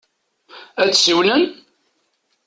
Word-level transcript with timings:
Ad 0.81 0.89
d-siwlen? 0.91 1.43